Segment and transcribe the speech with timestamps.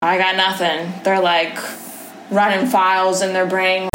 [0.00, 0.92] I got nothing.
[1.02, 1.58] They're like
[2.30, 3.88] running files in their brain.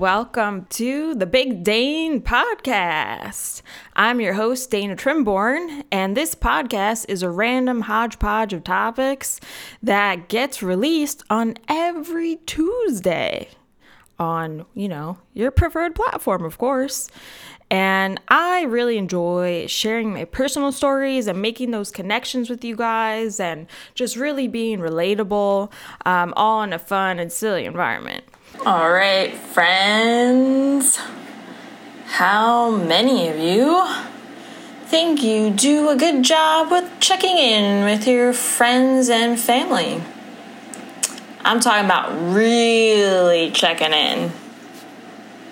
[0.00, 3.60] Welcome to the Big Dane Podcast.
[3.94, 9.40] I'm your host, Dana Trimborn, and this podcast is a random hodgepodge of topics
[9.82, 13.50] that gets released on every Tuesday
[14.18, 17.10] on, you know, your preferred platform, of course.
[17.70, 23.38] And I really enjoy sharing my personal stories and making those connections with you guys
[23.38, 25.70] and just really being relatable,
[26.06, 28.24] um, all in a fun and silly environment.
[28.66, 31.00] All right, friends.
[32.04, 33.88] How many of you
[34.84, 40.02] think you do a good job with checking in with your friends and family?
[41.42, 44.30] I'm talking about really checking in.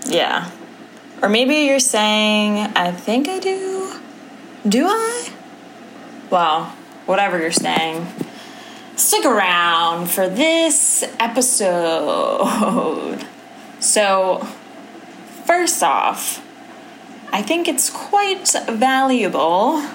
[0.04, 0.50] Yeah.
[1.22, 3.98] Or maybe you're saying, I think I do.
[4.68, 5.30] Do I?
[6.28, 6.66] Well,
[7.06, 8.06] whatever you're saying,
[8.98, 13.24] stick around for this episode.
[13.80, 14.40] So,
[15.44, 16.44] first off,
[17.32, 19.88] I think it's quite valuable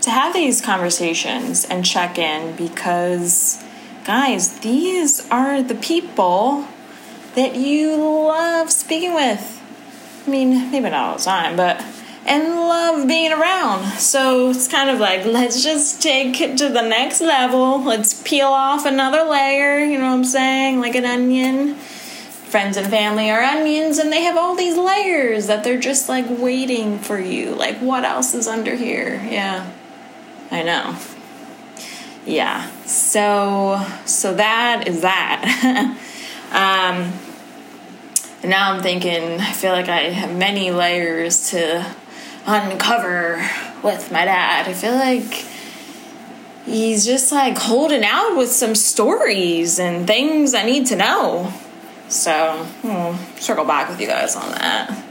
[0.00, 3.62] to have these conversations and check in because,
[4.04, 6.66] guys, these are the people
[7.36, 9.62] that you love speaking with.
[10.26, 11.80] I mean, maybe not all the time, but
[12.26, 13.98] and love being around.
[13.98, 17.82] So it's kind of like let's just take it to the next level.
[17.82, 20.80] Let's peel off another layer, you know what I'm saying?
[20.80, 21.76] Like an onion.
[21.76, 26.26] Friends and family are onions and they have all these layers that they're just like
[26.28, 27.54] waiting for you.
[27.54, 29.20] Like what else is under here?
[29.28, 29.70] Yeah.
[30.50, 30.96] I know.
[32.24, 32.70] Yeah.
[32.84, 35.96] So so that is that.
[36.52, 37.12] um
[38.44, 41.84] now I'm thinking, I feel like I have many layers to
[42.46, 43.36] uncover
[43.82, 44.68] with my dad.
[44.68, 45.44] I feel like
[46.64, 51.52] he's just like holding out with some stories and things I need to know.
[52.08, 55.04] So, we'll circle back with you guys on that.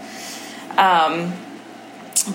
[0.78, 1.34] Um,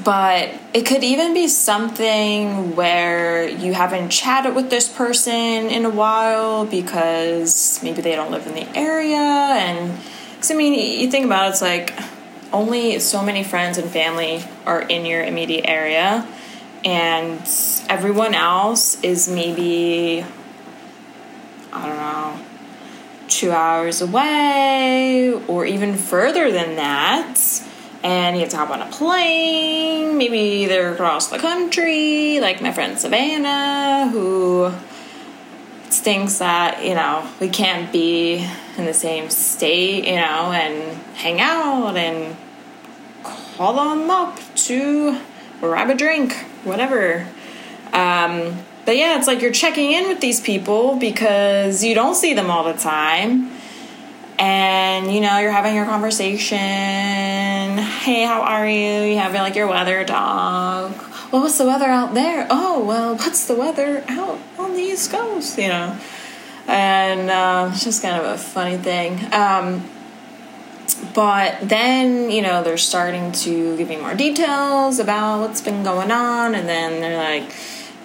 [0.05, 5.33] but it could even be something where you haven't chatted with this person
[5.69, 9.99] in a while because maybe they don't live in the area and
[10.35, 11.93] because I mean, you think about it, it's like
[12.53, 16.27] only so many friends and family are in your immediate area,
[16.85, 17.41] and
[17.89, 20.25] everyone else is maybe,
[21.73, 22.39] I don't know,
[23.29, 27.39] two hours away or even further than that.
[28.03, 32.73] And you have to hop on a plane, maybe they're across the country, like my
[32.73, 34.73] friend Savannah, who
[35.91, 41.41] thinks that you know we can't be in the same state you know and hang
[41.41, 42.37] out and
[43.23, 45.19] call them up to
[45.61, 46.33] grab a drink
[46.65, 47.27] whatever
[47.93, 52.35] um, but yeah it's like you're checking in with these people because you don't see
[52.35, 53.51] them all the time
[54.39, 56.57] and you know you're having your conversation
[57.77, 60.93] hey how are you you having like your weather dog.
[61.31, 62.47] well, what's the weather out there?
[62.51, 65.59] Oh, well, what's the weather out on the East Coast?
[65.59, 65.99] You know,
[66.67, 69.33] and uh, it's just kind of a funny thing.
[69.33, 69.89] Um,
[71.15, 76.11] but then, you know, they're starting to give me more details about what's been going
[76.11, 77.53] on, and then they're like,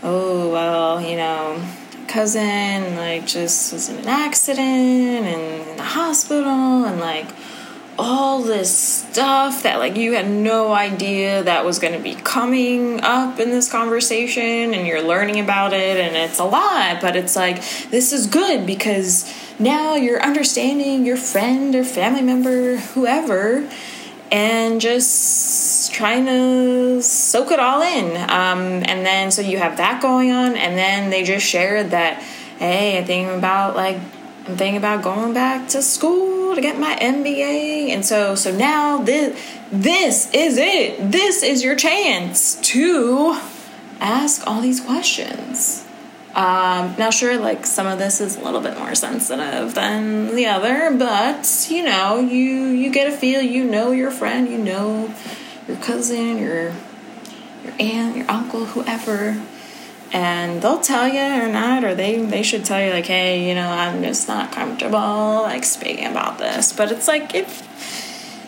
[0.04, 1.62] oh, well, you know,
[2.08, 7.28] cousin like just was in an accident and in the hospital and like
[7.97, 13.00] all this stuff that like you had no idea that was going to be coming
[13.01, 17.35] up in this conversation and you're learning about it and it's a lot but it's
[17.35, 17.56] like
[17.91, 23.66] this is good because now you're understanding your friend or family member whoever
[24.31, 28.17] and just trying to soak it all in.
[28.17, 32.21] Um, and then so you have that going on and then they just shared that
[32.57, 33.98] hey i think about like
[34.47, 37.89] I'm thinking about going back to school to get my MBA.
[37.89, 39.39] And so so now this
[39.71, 41.12] this is it.
[41.12, 43.39] This is your chance to
[44.00, 45.83] ask all these questions.
[46.36, 50.48] Um, now, sure, like some of this is a little bit more sensitive than the
[50.48, 53.41] other, but you know, you you get a feel.
[53.41, 54.50] You know your friend.
[54.50, 55.13] You know
[55.65, 56.74] your cousin, your
[57.63, 59.41] your aunt, your uncle, whoever
[60.13, 63.56] and they'll tell you or not or they they should tell you like hey you
[63.56, 66.74] know i'm just not comfortable like speaking about this.
[66.74, 67.63] But it's like if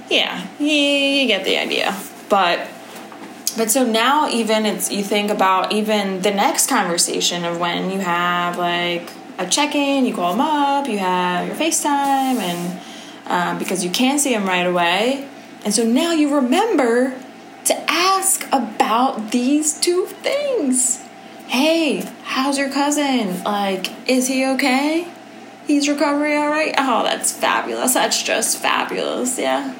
[0.09, 1.95] yeah you, get the idea.
[2.29, 2.67] But
[3.57, 7.99] but so now even it's you think about even the next conversation of when you
[7.99, 12.81] have like a check-in you call them up you have your facetime and
[13.27, 15.27] um, because you can see them right away.
[15.65, 17.13] And so now you remember
[17.65, 21.03] to ask about these two things
[21.47, 25.07] hey how's your cousin like is he okay
[25.65, 29.75] he's recovering all right oh that's fabulous that's just fabulous yeah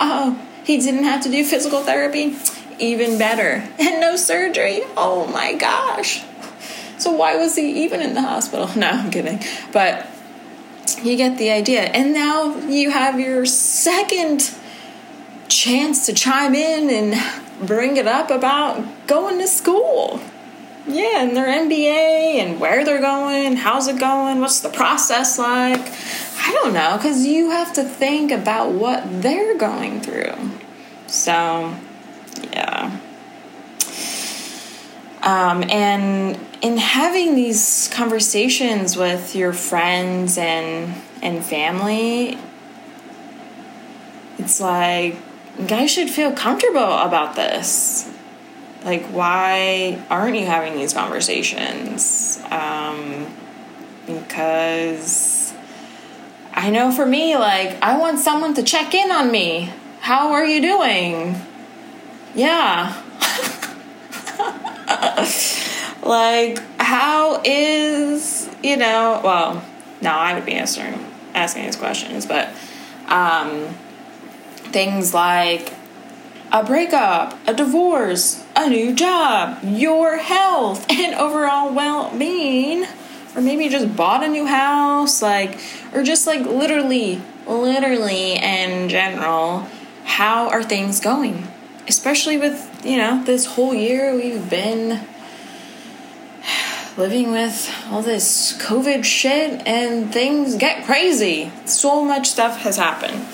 [0.00, 2.36] oh he didn't have to do physical therapy
[2.80, 3.68] even better.
[3.78, 4.80] And no surgery.
[4.96, 6.24] Oh my gosh.
[6.98, 8.68] So why was he even in the hospital?
[8.76, 9.40] No, I'm kidding.
[9.72, 10.06] But
[11.02, 11.82] you get the idea.
[11.82, 14.50] And now you have your second
[15.48, 20.20] chance to chime in and bring it up about going to school.
[20.92, 25.80] Yeah, and their MBA and where they're going, how's it going, what's the process like.
[26.42, 30.34] I don't know, because you have to think about what they're going through.
[31.06, 31.76] So,
[32.52, 32.98] yeah.
[35.22, 42.38] Um, and in having these conversations with your friends and and family,
[44.38, 45.16] it's like
[45.66, 48.10] guys should feel comfortable about this.
[48.84, 52.40] Like, why aren't you having these conversations?
[52.50, 53.26] Um,
[54.06, 55.52] because
[56.52, 59.72] I know for me, like, I want someone to check in on me.
[60.00, 61.36] How are you doing?
[62.34, 62.94] Yeah.
[66.02, 69.64] like, how is, you know, well,
[70.00, 72.48] no, I would be answering, asking these questions, but
[73.08, 73.68] um,
[74.72, 75.74] things like
[76.52, 82.86] a breakup, a divorce, a new job, your health, and overall well being.
[83.34, 85.60] Or maybe you just bought a new house, like,
[85.92, 89.68] or just like literally, literally in general,
[90.04, 91.46] how are things going?
[91.90, 95.00] especially with, you know, this whole year we've been
[96.96, 101.50] living with all this COVID shit and things get crazy.
[101.64, 103.26] So much stuff has happened.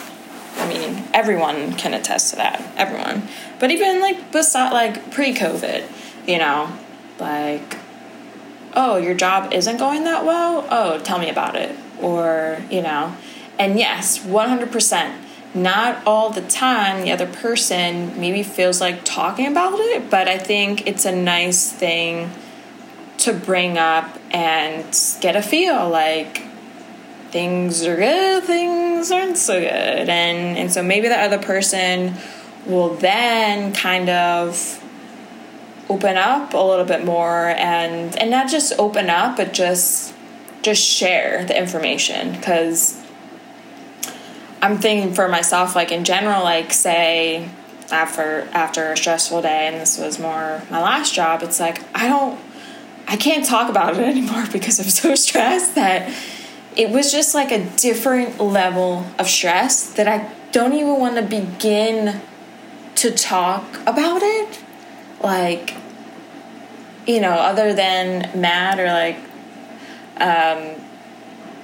[0.57, 2.63] I mean, everyone can attest to that.
[2.77, 3.29] Everyone.
[3.59, 5.87] But even like beside like pre-COVID,
[6.27, 6.73] you know,
[7.19, 7.77] like
[8.77, 10.67] oh, your job isn't going that well?
[10.71, 11.75] Oh, tell me about it.
[12.01, 13.17] Or, you know,
[13.59, 15.15] and yes, 100%
[15.55, 20.37] not all the time the other person maybe feels like talking about it, but I
[20.37, 22.31] think it's a nice thing
[23.19, 24.85] to bring up and
[25.23, 26.43] get a feel like
[27.31, 30.09] things are good, things aren't so good.
[30.09, 32.15] And and so maybe the other person
[32.67, 34.83] will then kind of
[35.89, 40.13] open up a little bit more and and not just open up but just
[40.63, 43.01] just share the information because
[44.63, 47.49] I'm thinking for myself, like in general, like say
[47.91, 51.43] after after a stressful day, and this was more my last job.
[51.45, 52.41] It's like I don't,
[53.07, 56.13] I can't talk about it anymore because I'm so stressed that
[56.77, 61.23] it was just like a different level of stress that I don't even want to
[61.23, 62.21] begin
[62.97, 64.63] to talk about it.
[65.23, 65.75] Like,
[67.07, 69.17] you know, other than mad or like,
[70.19, 70.83] um,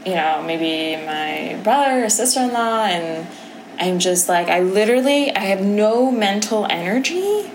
[0.07, 3.27] you know, maybe my brother or sister in law, and
[3.79, 7.51] I'm just like, I literally, I have no mental energy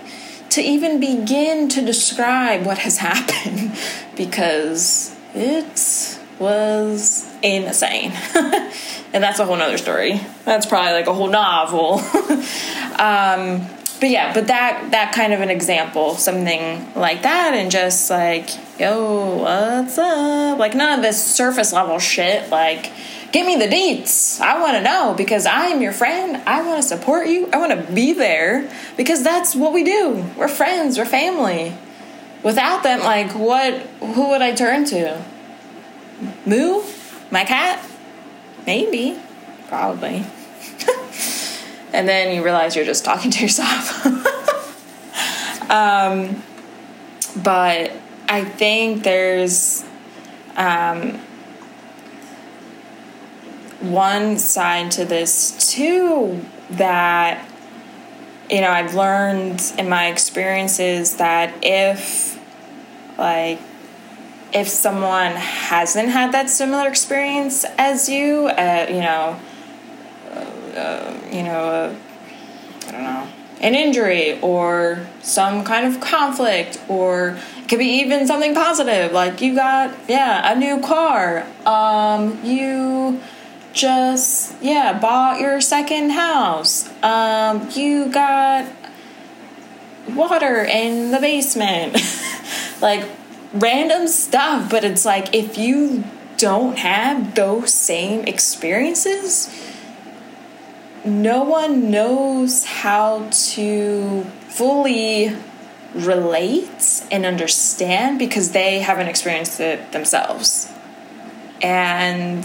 [0.50, 3.76] to even begin to describe what has happened
[4.16, 8.12] because it was insane.
[8.34, 10.20] and that's a whole nother story.
[10.44, 11.94] That's probably like a whole novel.
[12.98, 13.66] um,
[14.00, 18.48] but yeah, but that that kind of an example, something like that, and just like,
[18.78, 20.58] yo, what's up?
[20.58, 22.48] Like none of this surface level shit.
[22.48, 22.92] Like,
[23.32, 24.40] give me the deets.
[24.40, 26.36] I want to know because I am your friend.
[26.46, 27.48] I want to support you.
[27.52, 30.24] I want to be there because that's what we do.
[30.36, 30.96] We're friends.
[30.96, 31.76] We're family.
[32.44, 33.80] Without them, like, what?
[33.98, 35.24] Who would I turn to?
[36.46, 36.82] Moo,
[37.30, 37.84] my cat,
[38.66, 39.18] maybe,
[39.68, 40.24] probably.
[41.92, 44.06] And then you realize you're just talking to yourself.
[45.70, 46.42] um,
[47.42, 47.92] but
[48.28, 49.84] I think there's
[50.56, 51.18] um,
[53.80, 57.48] one side to this too that
[58.50, 62.38] you know I've learned in my experiences that if
[63.16, 63.60] like
[64.52, 69.38] if someone hasn't had that similar experience as you, uh, you know,
[70.76, 71.96] uh, you know,
[72.86, 73.28] I don't know,
[73.60, 79.40] an injury or some kind of conflict, or it could be even something positive, like
[79.40, 83.20] you got, yeah, a new car, um, you
[83.72, 88.66] just, yeah, bought your second house, um, you got
[90.14, 91.96] water in the basement.
[92.80, 93.04] like
[93.52, 96.04] random stuff, but it's like if you
[96.36, 99.48] don't have those same experiences,
[101.04, 105.34] no one knows how to fully
[105.94, 110.70] relate and understand because they haven't experienced it themselves.
[111.62, 112.44] And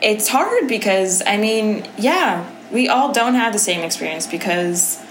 [0.00, 5.02] it's hard because, I mean, yeah, we all don't have the same experience because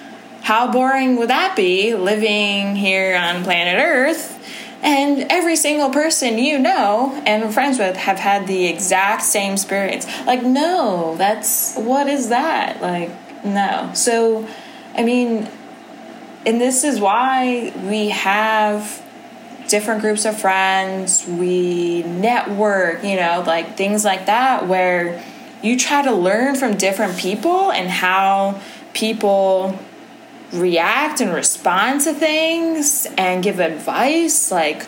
[0.41, 4.36] how boring would that be living here on planet Earth?
[4.81, 10.05] And every single person you know and friends with have had the exact same experience.
[10.25, 12.81] Like, no, that's what is that?
[12.81, 13.11] Like,
[13.43, 13.91] no.
[13.93, 14.47] So,
[14.95, 15.49] I mean,
[16.45, 19.03] and this is why we have
[19.67, 25.23] different groups of friends, we network, you know, like things like that, where
[25.61, 28.61] you try to learn from different people and how
[28.93, 29.77] people
[30.53, 34.51] react and respond to things and give advice.
[34.51, 34.85] Like,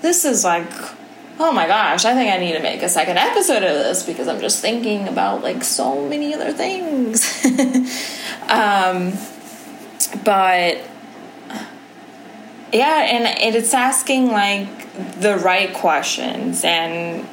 [0.00, 0.70] this is like,
[1.40, 4.28] oh my gosh, I think I need to make a second episode of this because
[4.28, 7.44] I'm just thinking about like so many other things.
[8.48, 9.12] um,
[10.24, 10.78] but
[12.72, 14.68] yeah, and it's asking like
[15.20, 17.26] the right questions and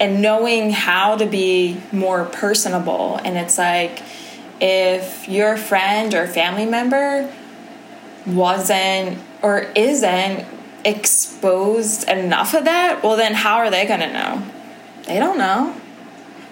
[0.00, 4.02] and knowing how to be more personable and it's like
[4.66, 7.30] if your friend or family member
[8.24, 10.46] wasn't or isn't
[10.86, 14.42] exposed enough of that, well, then how are they going to know?
[15.02, 15.76] They don't know.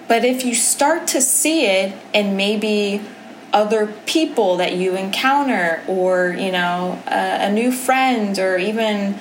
[0.09, 3.01] But if you start to see it and maybe
[3.51, 9.15] other people that you encounter or you know a, a, new friend or even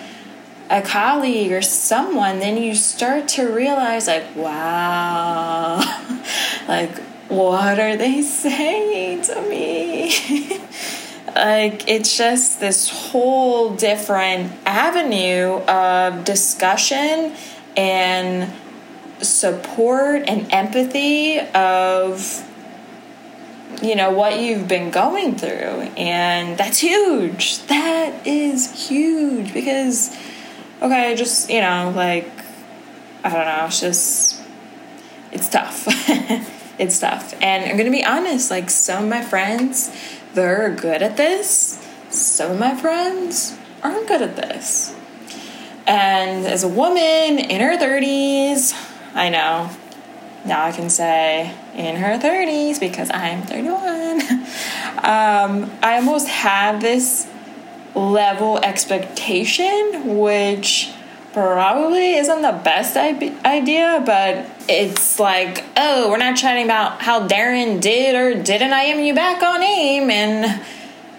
[0.70, 5.80] a colleague or someone then you start to realize like wow
[6.70, 6.98] like
[7.32, 10.60] what are they saying to me?
[11.34, 17.34] Like it's just this whole different avenue of discussion
[17.78, 18.52] and
[19.22, 22.46] support and empathy of
[23.82, 25.88] you know what you've been going through.
[25.96, 27.60] And that's huge.
[27.68, 30.14] That is huge because
[30.82, 32.30] okay just you know like
[33.24, 34.42] i don't know it's just
[35.32, 35.88] it's tough
[36.80, 39.92] it's tough and i'm gonna be honest like some of my friends
[40.34, 41.86] they're good at this.
[42.10, 44.96] Some of my friends aren't good at this.
[45.86, 48.74] And as a woman in her 30s
[49.14, 49.70] i know.
[50.46, 54.22] Now I can say in her 30s because I'm 31.
[55.04, 57.28] um, I almost have this
[57.94, 60.94] level expectation, which
[61.34, 67.80] probably isn't the best idea, but it's like, oh, we're not chatting about how Darren
[67.80, 70.62] did or didn't IM you back on AIM and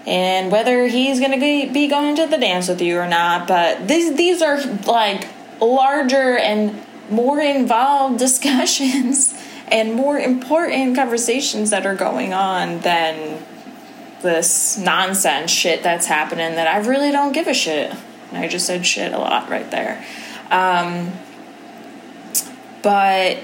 [0.05, 3.47] and whether he's gonna be going to the dance with you or not.
[3.47, 5.29] But these these are like
[5.61, 9.35] larger and more involved discussions
[9.69, 13.43] and more important conversations that are going on than
[14.21, 17.93] this nonsense shit that's happening that I really don't give a shit.
[18.37, 20.05] I just said shit a lot right there.
[20.51, 21.13] Um,
[22.83, 23.39] but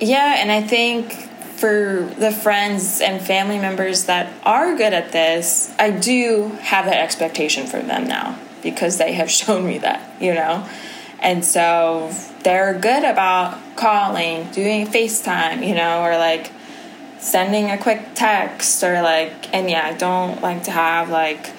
[0.00, 5.74] yeah, and I think for the friends and family members that are good at this,
[5.78, 10.34] I do have that expectation for them now because they have shown me that, you
[10.34, 10.66] know?
[11.20, 16.50] And so they're good about calling, doing FaceTime, you know, or like
[17.18, 21.50] sending a quick text or like, and yeah, I don't like to have like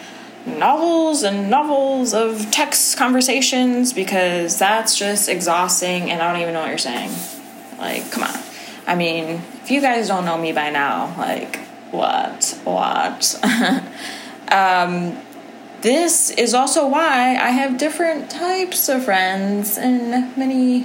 [0.45, 6.61] novels and novels of text conversations because that's just exhausting and I don't even know
[6.61, 7.11] what you're saying.
[7.77, 8.39] Like, come on.
[8.87, 11.57] I mean, if you guys don't know me by now, like,
[11.91, 12.59] what?
[12.63, 13.39] What?
[14.51, 15.17] um,
[15.81, 20.83] this is also why I have different types of friends and many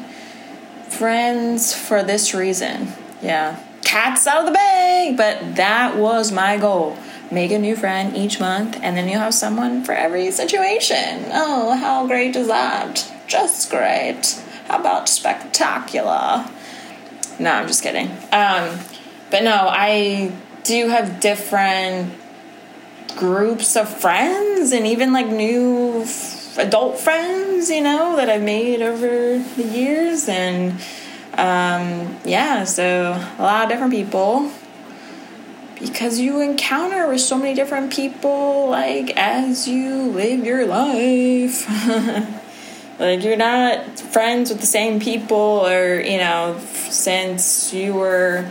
[0.89, 2.89] friends for this reason.
[3.23, 3.63] Yeah.
[3.83, 5.17] Cats out of the bag!
[5.17, 6.97] But that was my goal.
[7.31, 11.25] Make a new friend each month, and then you'll have someone for every situation.
[11.33, 13.13] Oh, how great is that?
[13.27, 14.41] Just great.
[14.69, 16.49] How about spectacular?
[17.39, 18.11] No, I'm just kidding.
[18.33, 18.79] Um,
[19.31, 22.13] but no, I do have different
[23.17, 28.83] groups of friends and even like new f- adult friends, you know, that I've made
[28.83, 30.29] over the years.
[30.29, 30.73] And
[31.35, 34.51] um, yeah, so a lot of different people
[35.81, 41.69] because you encounter with so many different people like as you live your life.
[42.99, 46.59] like you're not friends with the same people or you know
[46.91, 48.51] since you were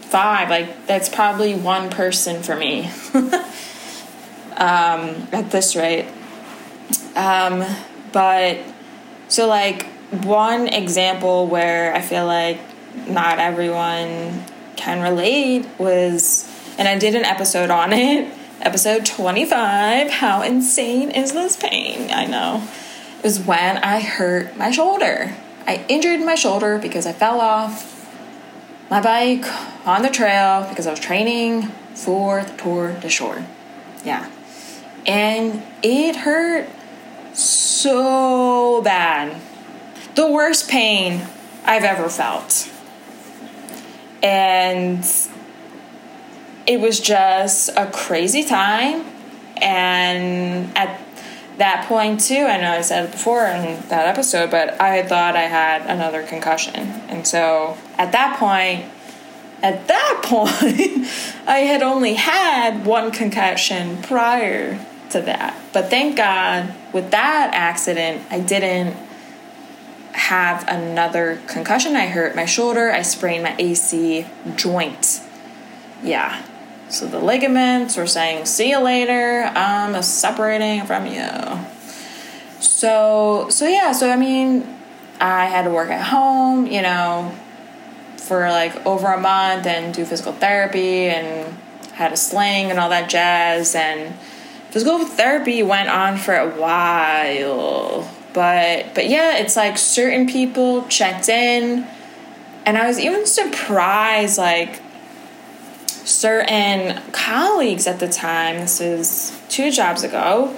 [0.00, 0.50] five.
[0.50, 2.90] Like that's probably one person for me.
[4.58, 6.06] um, at this rate.
[7.14, 7.64] Um,
[8.12, 8.58] but
[9.28, 9.86] so, like,
[10.24, 12.60] one example where I feel like
[13.08, 14.44] not everyone
[14.78, 21.32] can relate was, and I did an episode on it, episode 25 How Insane Is
[21.32, 22.10] This Pain?
[22.10, 22.66] I know.
[23.18, 25.34] It was when I hurt my shoulder.
[25.66, 27.94] I injured my shoulder because I fell off
[28.88, 29.44] my bike
[29.86, 33.44] on the trail because I was training for the Tour de Shore.
[34.04, 34.30] Yeah.
[35.06, 36.68] And it hurt
[37.34, 39.40] so bad.
[40.14, 41.26] The worst pain
[41.64, 42.70] I've ever felt.
[44.22, 45.04] And
[46.66, 49.04] it was just a crazy time.
[49.56, 51.00] And at
[51.58, 55.34] that point, too, I know I said it before in that episode, but I thought
[55.34, 56.74] I had another concussion.
[57.08, 58.84] And so at that point,
[59.62, 61.06] at that point,
[61.46, 64.78] I had only had one concussion prior
[65.10, 65.56] to that.
[65.72, 68.94] But thank God, with that accident, I didn't
[70.12, 71.96] have another concussion.
[71.96, 75.20] I hurt my shoulder, I sprained my AC joint.
[76.02, 76.42] Yeah.
[76.88, 81.28] So the ligaments were saying, see you later, I'm separating from you.
[82.60, 84.66] So, so yeah, so I mean,
[85.20, 87.34] I had to work at home, you know,
[88.16, 91.56] for like over a month and do physical therapy and
[91.92, 94.14] had a sling and all that jazz and
[94.70, 101.28] physical therapy went on for a while but but yeah it's like certain people checked
[101.28, 101.86] in
[102.66, 104.80] and i was even surprised like
[105.86, 110.54] certain colleagues at the time this was two jobs ago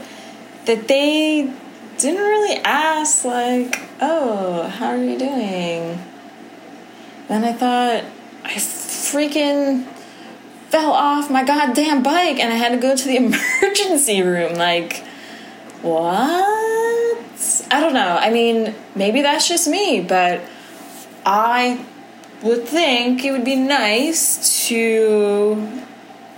[0.67, 1.53] that they
[1.99, 5.99] didn't really ask like oh how are you doing
[7.29, 8.05] Then i thought
[8.45, 9.87] i freaking
[10.71, 13.17] fell off my goddamn bike and I had to go to the
[13.63, 14.55] emergency room.
[14.55, 15.05] Like,
[15.83, 17.67] what?
[17.71, 18.19] I don't know.
[18.21, 20.41] I mean, maybe that's just me, but
[21.25, 21.85] I
[22.43, 25.83] would think it would be nice to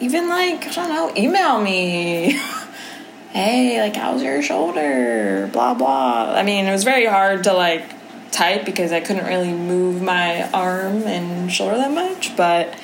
[0.00, 2.33] even, like, I don't know, email me.
[3.31, 5.48] hey, like, how's your shoulder?
[5.52, 6.35] Blah, blah.
[6.35, 7.85] I mean, it was very hard to, like,
[8.33, 12.74] type because I couldn't really move my arm and shoulder that much, but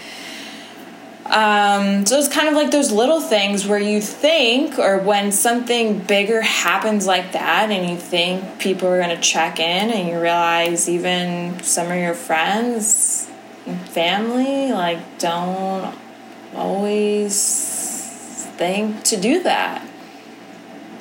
[1.30, 5.98] um, so it's kind of like those little things where you think, or when something
[5.98, 10.20] bigger happens like that, and you think people are going to check in, and you
[10.20, 13.28] realize even some of your friends
[13.66, 15.94] and family, like, don't
[16.54, 19.82] always think to do that.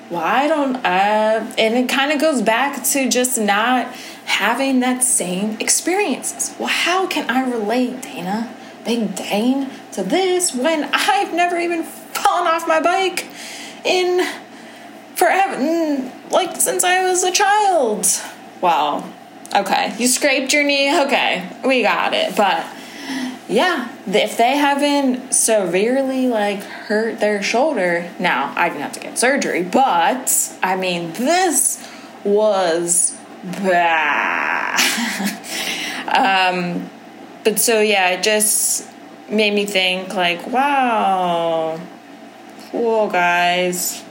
[0.10, 1.38] Why don't I?
[1.38, 3.88] Uh, and it kind of goes back to just not
[4.26, 6.56] having that same experiences.
[6.58, 8.54] Well, how can I relate, Dana?
[8.88, 9.70] Big Dane?
[9.98, 13.26] to this when I've never even fallen off my bike
[13.84, 14.24] in
[15.16, 18.06] forever, like since I was a child.
[18.62, 19.12] Wow.
[19.56, 20.96] Okay, you scraped your knee.
[21.02, 22.36] Okay, we got it.
[22.36, 22.68] But
[23.50, 29.18] yeah, if they haven't severely like hurt their shoulder, now I didn't have to get
[29.18, 29.64] surgery.
[29.64, 31.84] But I mean, this
[32.24, 34.80] was bad.
[36.54, 36.88] um,
[37.48, 38.86] but so yeah, it just
[39.30, 41.80] made me think like, wow,
[42.72, 44.04] cool guys,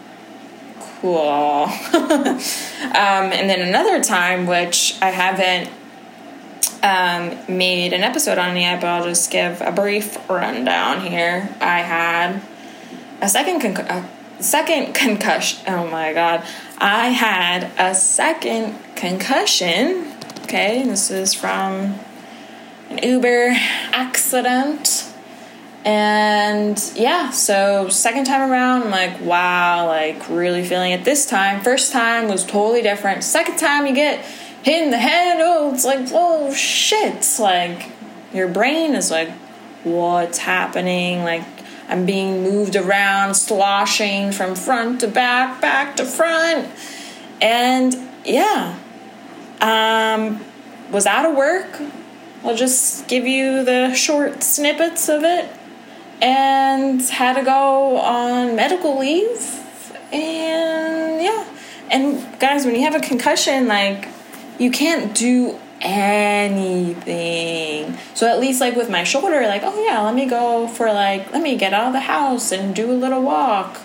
[0.80, 1.64] cool.
[1.92, 2.40] um,
[2.94, 5.70] and then another time, which I haven't
[6.82, 11.54] um, made an episode on yet, but I'll just give a brief rundown here.
[11.60, 12.40] I had
[13.20, 15.62] a second con- a second concussion.
[15.68, 16.42] Oh my god,
[16.78, 20.14] I had a second concussion.
[20.44, 21.98] Okay, this is from
[22.90, 23.50] an Uber
[23.92, 25.12] accident.
[25.84, 31.62] And yeah, so second time around, I'm like, wow, like really feeling it this time.
[31.62, 33.22] First time was totally different.
[33.22, 34.24] Second time, you get
[34.64, 35.36] hit in the head.
[35.40, 37.24] Oh, it's like, whoa, shit.
[37.38, 37.90] Like,
[38.34, 39.30] your brain is like,
[39.84, 41.22] what's happening?
[41.22, 41.44] Like,
[41.88, 46.68] I'm being moved around, sloshing from front to back, back to front.
[47.40, 47.94] And
[48.24, 48.76] yeah,
[49.60, 50.44] um,
[50.90, 51.80] was out of work.
[52.46, 55.50] I'll just give you the short snippets of it
[56.22, 59.60] and had to go on medical leave.
[60.12, 61.44] And yeah.
[61.90, 64.08] And guys, when you have a concussion, like,
[64.58, 67.06] you can't do anything.
[68.14, 71.32] So at least like with my shoulder, like, oh yeah, let me go for like,
[71.32, 73.80] let me get out of the house and do a little walk.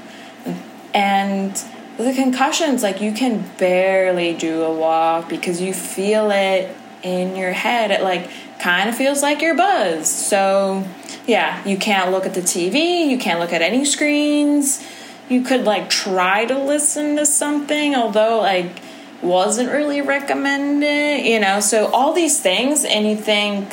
[0.94, 1.54] And
[1.98, 7.52] the concussions, like you can barely do a walk because you feel it in your
[7.52, 7.92] head.
[7.92, 8.30] It like
[8.62, 10.08] kind of feels like you're buzzed.
[10.08, 10.88] So
[11.26, 14.86] yeah, you can't look at the TV, you can't look at any screens,
[15.30, 18.80] you could like try to listen to something, although like
[19.22, 21.60] wasn't really recommended, you know.
[21.60, 23.68] So all these things, and you think,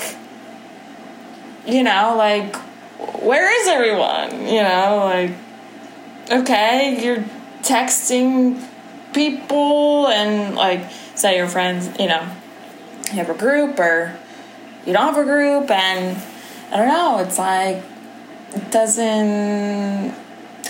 [1.67, 2.57] you know, like,
[3.23, 4.47] where is everyone?
[4.47, 5.33] You know, like,
[6.31, 7.25] okay, you're
[7.63, 8.63] texting
[9.13, 12.27] people and like say your friends, you know,
[13.07, 14.17] you have a group or
[14.89, 16.17] you don't have a group and
[16.73, 17.83] I don't know, it's like
[18.55, 20.15] it doesn't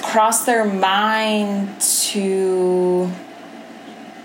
[0.02, 3.10] cross their mind to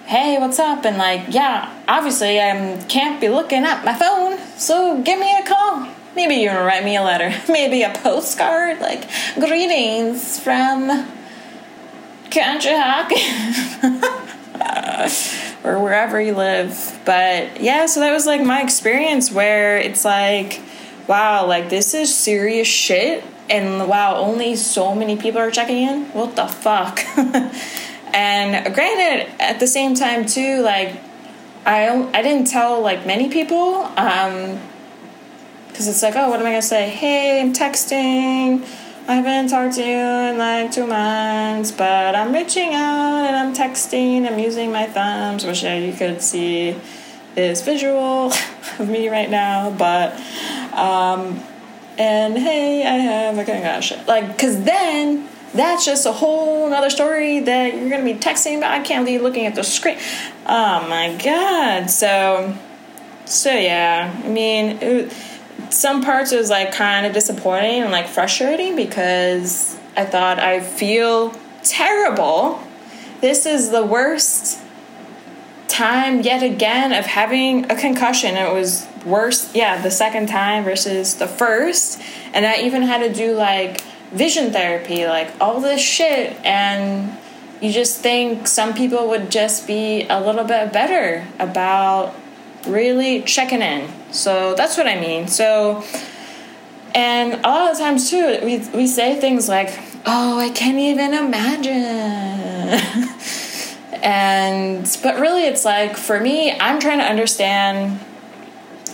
[0.06, 0.84] hey what's up?
[0.86, 5.46] And like yeah obviously i can't be looking at my phone so give me a
[5.46, 5.88] call.
[6.16, 11.08] Maybe you can write me a letter maybe a postcard like greetings from
[14.54, 20.04] Conshohocken or wherever you live but yeah so that was like my experience where it's
[20.04, 20.62] like
[21.08, 26.06] wow like this is serious shit and wow, only so many people are checking in.
[26.14, 27.00] What the fuck?
[28.14, 30.96] and granted, at the same time too, like
[31.66, 34.60] I I didn't tell like many people, um,
[35.68, 36.90] because it's like, oh, what am I gonna say?
[36.90, 38.66] Hey, I'm texting.
[39.06, 43.54] I haven't talked to you in like two months, but I'm reaching out and I'm
[43.54, 44.26] texting.
[44.26, 45.44] I'm using my thumbs.
[45.44, 46.80] Wish you could see
[47.36, 48.32] this visual
[48.80, 50.14] of me right now, but
[50.74, 51.44] um,
[51.98, 54.00] and hey, I have a concussion.
[54.08, 58.72] Like, because then that's just a whole other story that you're to be texting about.
[58.72, 59.98] I can't be looking at the screen.
[60.46, 61.90] Oh my god.
[61.90, 62.58] So,
[63.26, 64.18] so yeah.
[64.24, 65.14] I mean, it,
[65.70, 71.34] some parts was like kind of disappointing and like frustrating because I thought I feel
[71.64, 72.62] terrible.
[73.22, 74.60] This is the worst
[75.68, 78.36] time yet again of having a concussion.
[78.36, 82.02] It was worse, yeah, the second time versus the first.
[82.34, 86.38] And I even had to do like vision therapy, like all this shit.
[86.46, 87.18] And
[87.62, 92.14] you just think some people would just be a little bit better about
[92.68, 93.90] really checking in.
[94.14, 95.28] So that's what I mean.
[95.28, 95.84] So,
[96.94, 101.14] and a lot of times too, we, we say things like, oh, I can't even
[101.16, 101.74] imagine.
[104.04, 108.00] and, but really, it's like for me, I'm trying to understand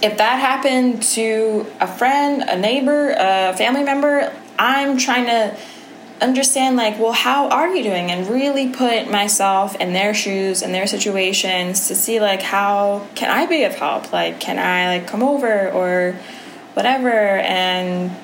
[0.01, 5.57] if that happened to a friend, a neighbor, a family member, I'm trying to
[6.21, 8.11] understand like well how are you doing?
[8.11, 13.29] And really put myself in their shoes and their situations to see like how can
[13.29, 14.11] i be of help?
[14.11, 16.15] Like can i like come over or
[16.73, 17.09] whatever?
[17.09, 18.15] And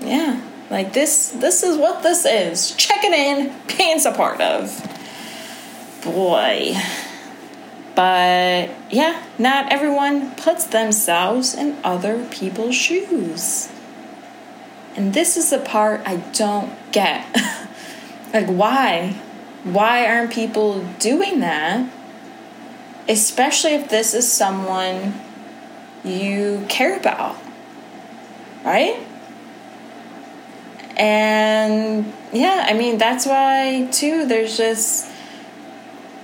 [0.00, 2.72] yeah like this this is what this is.
[2.72, 4.70] Checking in being supportive.
[6.04, 6.74] Boy.
[7.94, 13.70] But yeah, not everyone puts themselves in other people's shoes.
[14.98, 17.24] And this is the part I don't get.
[18.34, 19.14] like, why?
[19.62, 21.88] Why aren't people doing that?
[23.08, 25.14] Especially if this is someone
[26.02, 27.36] you care about,
[28.64, 28.98] right?
[30.96, 35.08] And yeah, I mean, that's why, too, there's just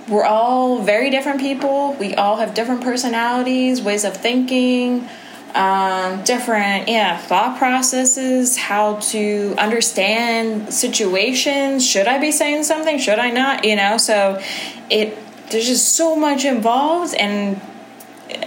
[0.09, 1.93] we're all very different people.
[1.93, 5.07] We all have different personalities, ways of thinking,
[5.55, 11.85] um, different yeah thought processes, how to understand situations.
[11.85, 12.99] Should I be saying something?
[12.99, 13.63] Should I not?
[13.63, 14.41] You know, so
[14.89, 15.17] it
[15.49, 17.61] there's just so much involved, and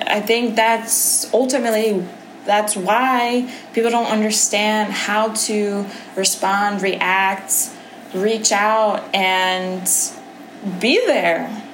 [0.06, 2.04] I think that's ultimately
[2.44, 7.70] that's why people don't understand how to respond, react,
[8.14, 9.88] reach out, and
[10.80, 11.64] be there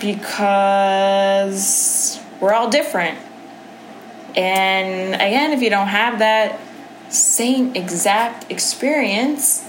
[0.00, 3.18] because we're all different.
[4.36, 6.60] And again, if you don't have that
[7.08, 9.64] same exact experience,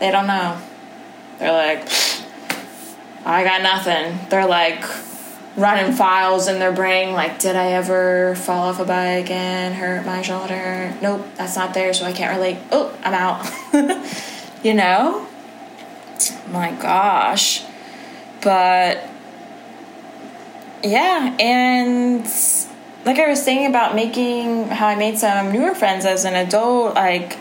[0.00, 0.60] they don't know.
[1.38, 1.88] They're like,
[3.24, 4.18] I got nothing.
[4.28, 4.84] They're like
[5.56, 10.04] running files in their brain, like, did I ever fall off a bike and hurt
[10.04, 10.92] my shoulder?
[11.00, 12.58] Nope, that's not there, so I can't relate.
[12.72, 14.04] Oh, I'm out.
[14.64, 15.28] you know?
[16.54, 17.64] my gosh.
[18.42, 19.08] But
[20.82, 22.26] yeah, and
[23.04, 26.94] like I was saying about making how I made some newer friends as an adult,
[26.94, 27.38] like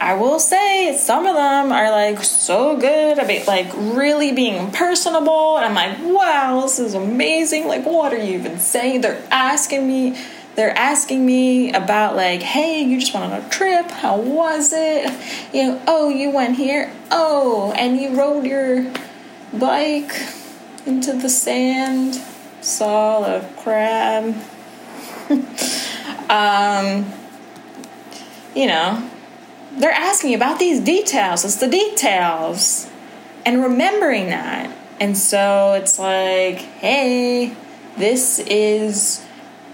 [0.00, 5.56] I will say some of them are like so good about like really being personable.
[5.56, 7.66] And I'm like, wow, this is amazing.
[7.68, 9.02] Like, what are you even saying?
[9.02, 10.18] They're asking me
[10.56, 15.12] they're asking me about like hey you just went on a trip how was it
[15.52, 18.90] you know oh you went here oh and you rode your
[19.52, 20.18] bike
[20.86, 22.14] into the sand
[22.62, 24.34] saw a crab
[26.30, 27.12] um
[28.54, 29.10] you know
[29.76, 31.44] they're asking about these details.
[31.44, 32.90] It's the details.
[33.44, 34.74] And remembering that.
[34.98, 37.54] And so it's like, hey,
[37.96, 39.24] this is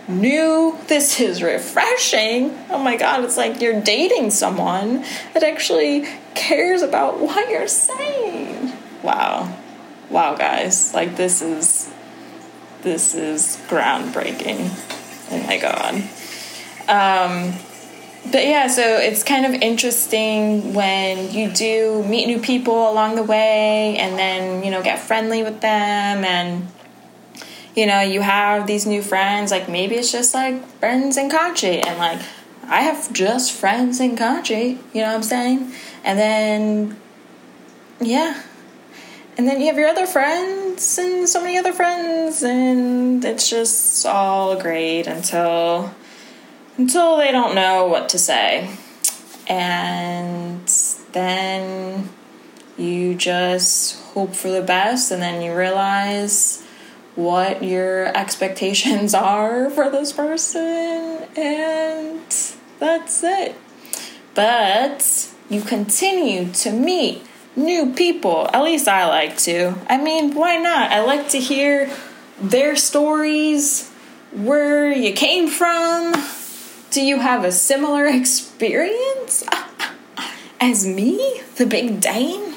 [0.09, 0.77] new.
[0.89, 2.59] This is refreshing.
[2.69, 8.73] Oh my God, it's like you're dating someone that actually cares about what you're saying.
[9.03, 9.57] Wow.
[10.11, 10.93] Wow, guys.
[10.93, 11.91] Like, this is.
[12.83, 14.69] This is groundbreaking.
[15.33, 15.95] Oh my God.
[16.89, 17.55] Um,
[18.31, 23.23] but yeah, so it's kind of interesting when you do meet new people along the
[23.23, 26.69] way and then, you know, get friendly with them and
[27.75, 31.85] you know, you have these new friends, like maybe it's just like friends in Kachi
[31.85, 32.21] and like
[32.65, 35.73] I have just friends in Kachi, you know what I'm saying?
[36.05, 37.01] And then
[38.01, 38.43] yeah.
[39.37, 44.05] And then you have your other friends and so many other friends and it's just
[44.05, 45.95] all great until
[46.77, 48.71] until they don't know what to say.
[49.49, 50.67] And
[51.13, 52.09] then
[52.77, 56.63] you just hope for the best, and then you realize
[57.15, 62.21] what your expectations are for this person, and
[62.79, 63.57] that's it.
[64.35, 67.23] But you continue to meet
[67.57, 68.49] new people.
[68.53, 69.75] At least I like to.
[69.89, 70.91] I mean, why not?
[70.91, 71.91] I like to hear
[72.41, 73.91] their stories,
[74.33, 76.15] where you came from
[76.93, 79.45] do you have a similar experience
[80.61, 82.55] as me, the Big Dane?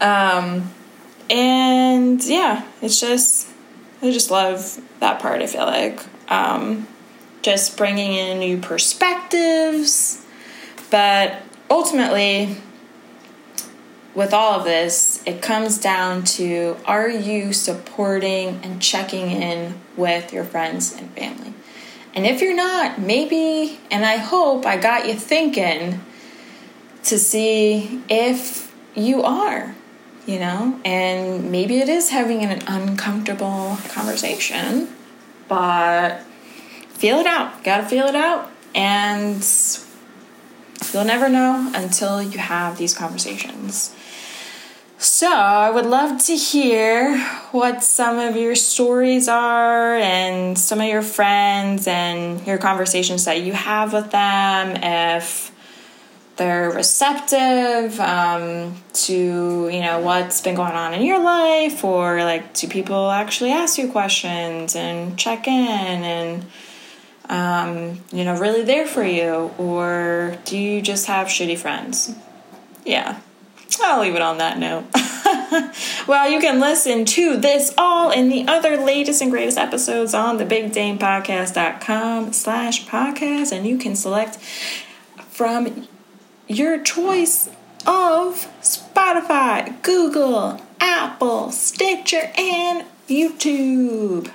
[0.00, 0.70] Um,
[1.30, 3.48] and yeah, it's just,
[4.02, 6.00] I just love that part, I feel like.
[6.28, 6.88] Um,
[7.42, 10.24] just bringing in new perspectives.
[10.90, 12.56] But ultimately,
[14.14, 20.32] with all of this, it comes down to are you supporting and checking in with
[20.32, 21.52] your friends and family?
[22.14, 26.00] And if you're not, maybe, and I hope I got you thinking
[27.04, 29.74] to see if you are,
[30.24, 34.88] you know, and maybe it is having an uncomfortable conversation,
[35.48, 36.20] but
[36.90, 37.64] feel it out.
[37.64, 39.44] Gotta feel it out, and
[40.92, 43.92] you'll never know until you have these conversations.
[45.04, 47.18] So, I would love to hear
[47.52, 53.42] what some of your stories are and some of your friends and your conversations that
[53.42, 54.82] you have with them.
[54.82, 55.52] If
[56.36, 62.54] they're receptive um, to you know what's been going on in your life, or like
[62.54, 66.46] do people actually ask you questions and check in and
[67.28, 72.14] um, you know really there for you, or do you just have shitty friends?
[72.86, 73.20] Yeah.
[73.82, 74.84] I'll leave it on that note.
[76.06, 80.36] well, you can listen to this all in the other latest and greatest episodes on
[80.36, 84.36] the bigdanepodcast.com slash podcast, and you can select
[85.30, 85.88] from
[86.46, 87.48] your choice
[87.86, 94.30] of Spotify, Google, Apple, Stitcher, and YouTube.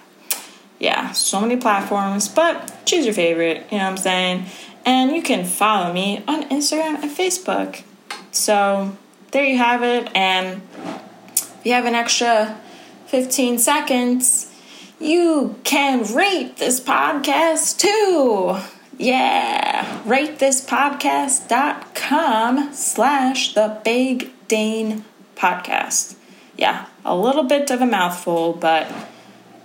[0.80, 4.46] Yeah, so many platforms, but choose your favorite, you know what I'm saying?
[4.86, 7.84] And you can follow me on Instagram and Facebook.
[8.32, 8.98] So
[9.32, 10.10] there you have it.
[10.16, 12.60] And if you have an extra
[13.08, 14.54] 15 seconds,
[15.00, 18.58] you can rate this podcast too.
[18.98, 26.16] Yeah, ratethispodcast.com slash the Big Dane podcast.
[26.58, 28.92] Yeah, a little bit of a mouthful, but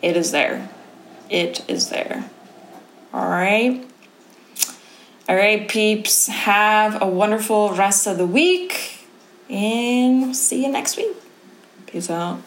[0.02, 0.68] it is there.
[1.28, 2.30] It is there.
[3.12, 3.84] All right.
[5.28, 6.28] All right, peeps.
[6.28, 8.93] Have a wonderful rest of the week
[9.48, 11.16] and see you next week.
[11.86, 12.40] Peace out.